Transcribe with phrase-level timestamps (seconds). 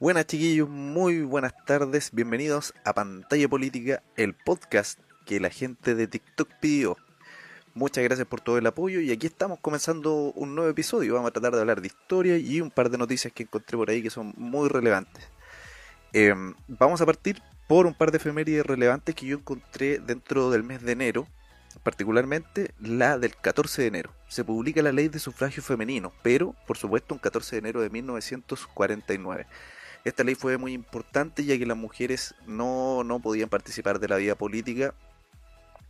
[0.00, 6.06] Buenas chiquillos, muy buenas tardes, bienvenidos a Pantalla Política, el podcast que la gente de
[6.06, 6.96] TikTok pidió.
[7.74, 11.12] Muchas gracias por todo el apoyo y aquí estamos comenzando un nuevo episodio.
[11.12, 13.90] Vamos a tratar de hablar de historia y un par de noticias que encontré por
[13.90, 15.22] ahí que son muy relevantes.
[16.14, 20.62] Em, vamos a partir por un par de efemérides relevantes que yo encontré dentro del
[20.62, 21.28] mes de enero,
[21.82, 24.14] particularmente la del 14 de enero.
[24.28, 27.90] Se publica la ley de sufragio femenino, pero por supuesto un 14 de enero de
[27.90, 29.46] 1949.
[30.04, 34.16] Esta ley fue muy importante ya que las mujeres no, no podían participar de la
[34.16, 34.94] vida política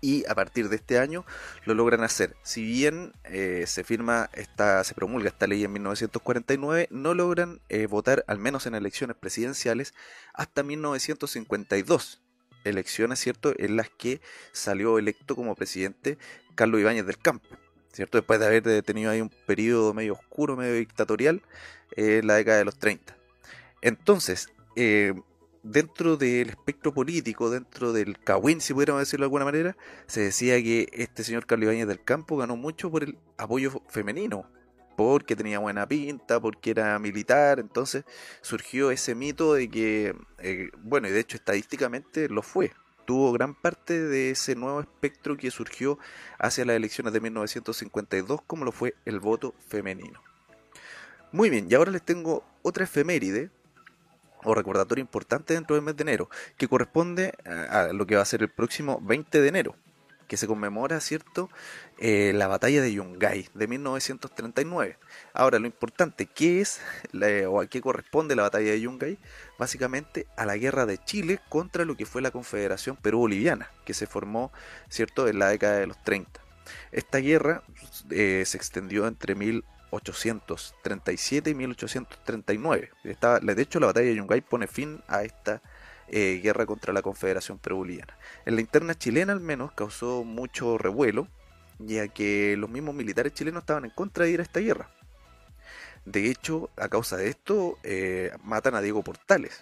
[0.00, 1.24] y a partir de este año
[1.64, 2.36] lo logran hacer.
[2.42, 7.86] Si bien eh, se firma esta, se promulga esta ley en 1949, no logran eh,
[7.86, 9.94] votar, al menos en elecciones presidenciales,
[10.34, 12.22] hasta 1952.
[12.64, 14.20] Elecciones, ¿cierto?, en las que
[14.52, 16.18] salió electo como presidente
[16.54, 17.48] Carlos Ibáñez del Campo,
[17.92, 18.18] ¿cierto?
[18.18, 21.42] Después de haber tenido ahí un periodo medio oscuro, medio dictatorial,
[21.92, 23.15] en la década de los 30.
[23.82, 25.14] Entonces, eh,
[25.62, 30.62] dentro del espectro político, dentro del Cawin, si pudiéramos decirlo de alguna manera, se decía
[30.62, 34.48] que este señor Carlos Ibáñez del Campo ganó mucho por el apoyo femenino,
[34.96, 38.04] porque tenía buena pinta, porque era militar, entonces
[38.40, 42.72] surgió ese mito de que, eh, bueno, y de hecho estadísticamente lo fue,
[43.04, 45.98] tuvo gran parte de ese nuevo espectro que surgió
[46.38, 50.22] hacia las elecciones de 1952, como lo fue el voto femenino.
[51.32, 53.50] Muy bien, y ahora les tengo otra efeméride
[54.44, 58.26] o recordatorio importante dentro del mes de enero, que corresponde a, lo que va a
[58.26, 59.76] ser el próximo 20 de enero,
[60.28, 61.50] que se conmemora, ¿cierto?,
[61.98, 64.98] eh, la batalla de Yungay de 1939.
[65.32, 66.80] Ahora, lo importante, ¿qué es
[67.48, 69.18] o a qué corresponde la batalla de Yungay?
[69.58, 74.06] Básicamente a la guerra de Chile contra lo que fue la Confederación Perú-Boliviana, que se
[74.06, 74.52] formó,
[74.88, 76.40] ¿cierto?, en la década de los 30.
[76.90, 77.62] Esta guerra
[78.10, 82.90] eh, se extendió entre 1800 1837 y 1839.
[83.02, 85.62] de hecho, la batalla de Yungay pone fin a esta
[86.08, 88.16] eh, guerra contra la Confederación Peruviana.
[88.44, 91.28] En la interna chilena al menos causó mucho revuelo,
[91.78, 94.90] ya que los mismos militares chilenos estaban en contra de ir a esta guerra.
[96.04, 99.60] De hecho, a causa de esto, eh, matan a Diego Portales,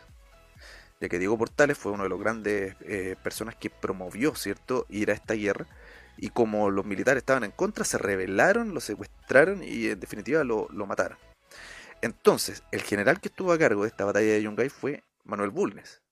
[1.01, 5.11] ya que Diego Portales fue uno de los grandes eh, personas que promovió, ¿cierto?, ir
[5.11, 5.67] a esta guerra
[6.17, 10.69] y como los militares estaban en contra, se rebelaron, lo secuestraron y en definitiva lo,
[10.87, 11.19] mataron.
[12.03, 16.03] Entonces, el general que estuvo a cargo de esta batalla de Yungay fue Manuel Bulnes.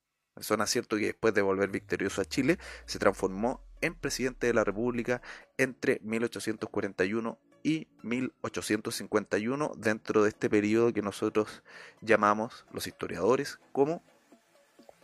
[0.41, 4.65] Suena cierto que después de volver victorioso a Chile, se transformó en presidente de la
[4.65, 5.21] República
[5.59, 11.63] entre 1841 y 1851 dentro de este periodo que nosotros
[12.01, 14.03] llamamos los historiadores como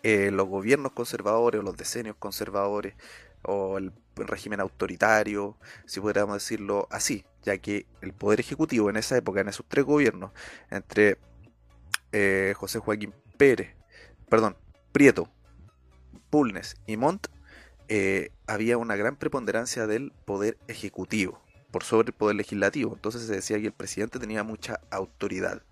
[0.03, 2.95] eh, los gobiernos conservadores o los decenios conservadores
[3.43, 5.57] o el régimen autoritario,
[5.87, 9.85] si pudiéramos decirlo así, ya que el poder ejecutivo en esa época, en esos tres
[9.85, 10.33] gobiernos,
[10.71, 11.19] entre
[12.13, 13.75] eh, José Joaquín Pérez,
[14.29, 14.57] perdón,
[14.93, 15.29] Prieto,
[16.31, 17.29] Pulnes y Montt,
[17.89, 21.41] eh, había una gran preponderancia del poder ejecutivo
[21.71, 22.95] por sobre el poder legislativo.
[22.95, 25.63] Entonces se decía que el presidente tenía mucha autoridad.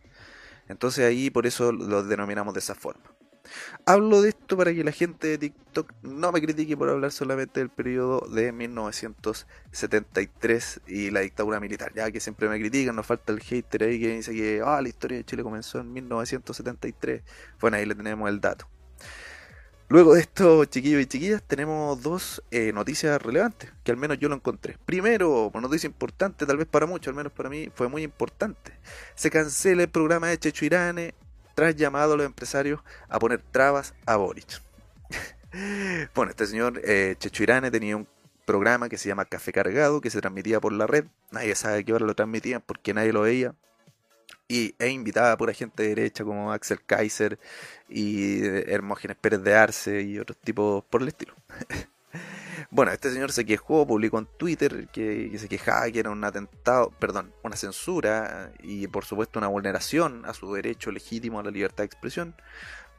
[0.68, 3.15] Entonces ahí por eso lo denominamos de esa forma.
[3.84, 7.60] Hablo de esto para que la gente de TikTok no me critique por hablar solamente
[7.60, 11.92] del periodo de 1973 y la dictadura militar.
[11.94, 14.88] Ya que siempre me critican, nos falta el hater ahí que dice que ah, la
[14.88, 17.22] historia de Chile comenzó en 1973.
[17.60, 18.66] Bueno, ahí le tenemos el dato.
[19.88, 24.28] Luego de esto, chiquillos y chiquillas, tenemos dos eh, noticias relevantes, que al menos yo
[24.28, 24.76] lo encontré.
[24.84, 28.72] Primero, noticia importante, tal vez para muchos, al menos para mí, fue muy importante.
[29.14, 31.14] Se cancela el programa de Checho Irane,
[31.56, 34.60] tras llamado a los empresarios a poner trabas a Boric.
[36.14, 38.06] bueno, este señor eh, Checho Irane tenía un
[38.44, 41.06] programa que se llama Café Cargado, que se transmitía por la red.
[41.30, 43.54] Nadie sabe a qué hora lo transmitían porque nadie lo veía.
[44.48, 47.38] Y e invitaba a pura gente de derecha como Axel Kaiser
[47.88, 51.34] y Hermógenes Pérez de Arce y otros tipos por el estilo.
[52.70, 56.90] Bueno, este señor se quejó, publicó en Twitter que, se quejaba que era un atentado,
[56.98, 61.78] perdón, una censura y por supuesto una vulneración a su derecho legítimo a la libertad
[61.78, 62.34] de expresión,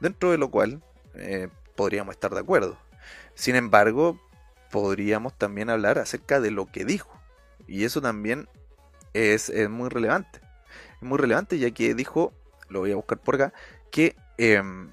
[0.00, 0.82] dentro de lo cual
[1.14, 2.78] eh, podríamos estar de acuerdo.
[3.34, 4.20] Sin embargo,
[4.70, 7.18] podríamos también hablar acerca de lo que dijo.
[7.66, 8.48] Y eso también
[9.12, 10.40] es, muy relevante.
[10.96, 12.32] Es muy relevante ya que dijo,
[12.68, 13.52] lo voy a buscar por acá,
[13.90, 14.90] que em,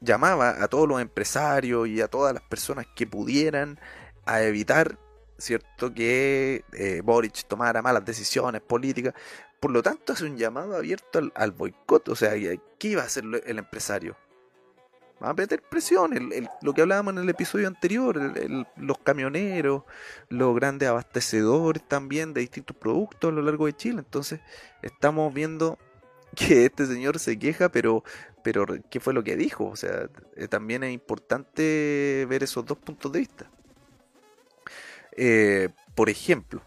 [0.00, 3.78] llamaba a todos los empresarios y a todas las personas que pudieran
[4.26, 4.98] a evitar
[5.38, 9.14] cierto que eh, Boric tomara malas decisiones políticas.
[9.60, 12.08] Por lo tanto hace un llamado abierto al, boicot.
[12.08, 12.32] O sea
[12.78, 14.16] ¿qué iba a hacer el empresario?
[15.22, 16.30] va a meter presión
[16.62, 18.16] lo que hablábamos en el episodio anterior
[18.76, 19.82] los camioneros
[20.28, 23.98] los grandes abastecedores también de distintos productos a lo largo de Chile.
[23.98, 24.40] Entonces
[24.82, 25.78] estamos viendo
[26.36, 28.04] que este señor se queja, pero,
[28.42, 29.66] pero ¿qué fue lo que dijo?
[29.66, 33.50] O sea, eh, también es importante ver esos dos puntos de vista.
[35.20, 36.62] Eh, por ejemplo,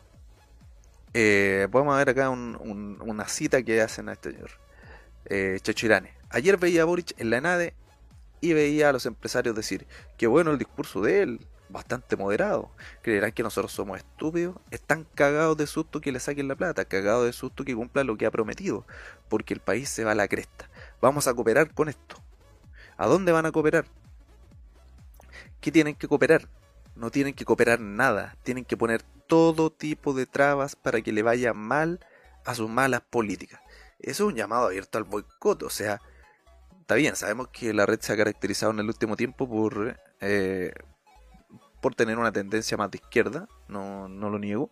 [1.14, 4.52] eh, vamos a ver acá una cita que hacen a este señor,
[5.26, 6.14] eh, Chechirane.
[6.30, 7.74] Ayer veía a Boric en la ENADE
[8.42, 9.88] y veía a los empresarios decir
[10.18, 11.40] que bueno el discurso de él,
[11.72, 12.72] bastante moderado.
[13.02, 14.56] Creerán que nosotros somos estúpidos.
[14.72, 18.18] Están cagados de susto que le saquen la plata, cagados de susto que cumpla lo
[18.18, 18.86] que ha prometido,
[19.30, 20.70] porque el país se va a la cresta.
[21.02, 22.18] Vamos a cooperar con esto.
[22.98, 23.86] ¿A dónde van a cooperar?
[25.60, 26.48] ¿Qué tienen que cooperar?
[26.96, 31.24] No tienen que cooperar nada, tienen que poner todo tipo de trabas para que le
[31.24, 32.00] vaya mal
[32.46, 33.62] a sus malas políticas.
[34.00, 36.02] Eso es un llamado abierto al boicot, o sea,
[36.80, 40.74] está bien, sabemos que la red se ha caracterizado en el último tiempo por, eh,
[41.82, 44.72] por tener una tendencia más de izquierda, no, no lo niego.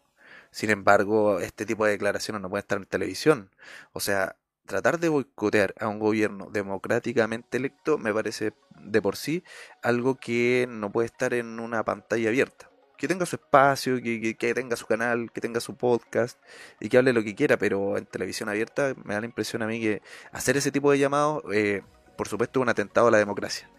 [0.52, 3.50] Sin embargo, este tipo de declaraciones no pueden estar en televisión.
[3.94, 4.36] O sea,
[4.66, 9.44] tratar de boicotear a un gobierno democráticamente electo me parece de por sí
[9.82, 12.70] algo que no puede estar en una pantalla abierta.
[12.98, 16.38] Que tenga su espacio, que, tenga su canal, que tenga su podcast
[16.80, 19.68] y que hable lo que quiera, pero en televisión abierta me da la impresión a
[19.68, 20.02] mí que
[20.32, 21.82] hacer ese tipo de llamados, eh,
[22.18, 23.70] por supuesto, es un atentado a la democracia.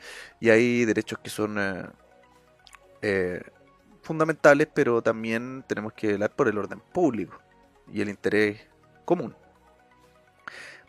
[0.40, 1.84] Y hay derechos que son eh,
[3.02, 3.42] eh,
[4.02, 7.38] fundamentales, pero también tenemos que velar por el orden público
[7.92, 8.60] y el interés
[9.04, 9.34] común.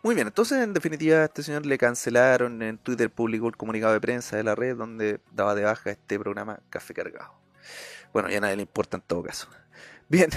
[0.03, 3.93] Muy bien, entonces en definitiva a este señor le cancelaron en Twitter público el comunicado
[3.93, 7.33] de prensa de la red donde daba de baja este programa Café Cargado.
[8.11, 9.47] Bueno, ya nadie le importa en todo caso.
[10.09, 10.29] Bien,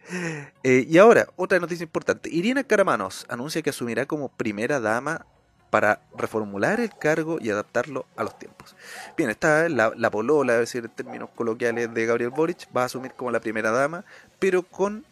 [0.62, 2.30] eh, y ahora otra noticia importante.
[2.30, 5.26] Irina Caramanos anuncia que asumirá como primera dama
[5.70, 8.76] para reformular el cargo y adaptarlo a los tiempos.
[9.16, 12.86] Bien, está la, la polola, es decir, en términos coloquiales de Gabriel Boric, va a
[12.86, 14.04] asumir como la primera dama,
[14.38, 15.04] pero con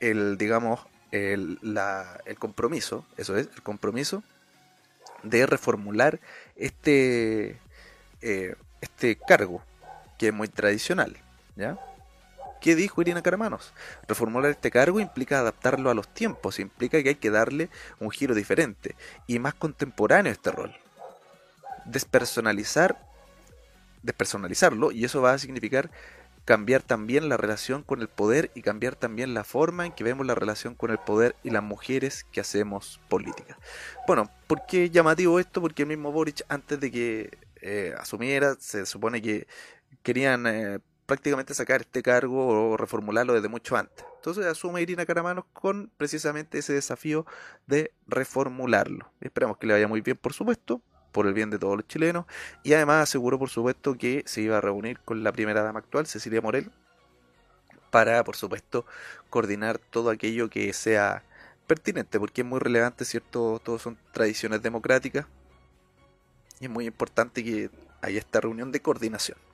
[0.00, 0.80] el, digamos,
[1.10, 1.58] el,
[2.38, 4.22] compromiso, eso es, el compromiso
[5.22, 6.20] de reformular
[6.56, 7.58] este,
[8.20, 9.62] eh, este cargo,
[10.18, 11.16] que es muy tradicional,
[11.56, 11.78] ¿ya?
[12.60, 13.72] ¿Qué dijo Irina Caramanos?
[14.06, 17.70] Reformular este cargo implica adaptarlo a los tiempos, implica que hay que darle
[18.00, 18.96] un giro diferente
[19.26, 20.74] y más contemporáneo a este rol.
[21.84, 22.98] Despersonalizar,
[24.02, 25.90] despersonalizarlo y eso va a significar
[26.48, 30.26] cambiar también la relación con el poder y cambiar también la forma en que vemos
[30.26, 33.58] la relación con el poder y las mujeres que hacemos política.
[34.06, 35.60] Bueno, ¿por qué llamativo esto?
[35.60, 39.46] Porque el mismo Boric, antes de que eh, asumiera, se supone que
[40.02, 40.78] querían eh,
[41.08, 44.04] prácticamente sacar este cargo o reformularlo desde mucho antes.
[44.16, 47.24] Entonces asume Irina Caramanos con precisamente ese desafío
[47.66, 49.10] de reformularlo.
[49.22, 52.26] Esperamos que le vaya muy bien, por supuesto, por el bien de todos los chilenos.
[52.62, 56.06] Y además aseguró, por supuesto, que se iba a reunir con la primera dama actual,
[56.06, 56.70] Cecilia Morel,
[57.90, 58.84] para, por supuesto,
[59.30, 61.24] coordinar todo aquello que sea
[61.66, 63.62] pertinente, porque es muy relevante, ¿cierto?
[63.64, 65.24] Todos son tradiciones democráticas.
[66.60, 67.70] Y es muy importante que
[68.02, 69.47] haya esta reunión de coordinación.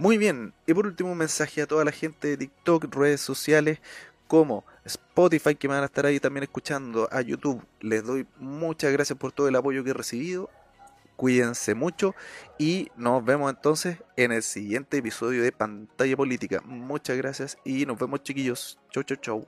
[0.00, 3.80] Muy bien, y por último un mensaje a toda la gente de TikTok, redes sociales,
[4.28, 7.62] como Spotify que me van a estar ahí también escuchando, a YouTube.
[7.80, 10.48] Les doy muchas gracias por todo el apoyo que he recibido.
[11.16, 12.14] Cuídense mucho
[12.58, 16.62] y nos vemos entonces en el siguiente episodio de Pantalla Política.
[16.64, 18.78] Muchas gracias y nos vemos chiquillos.
[18.90, 19.46] Chau, chau, chau.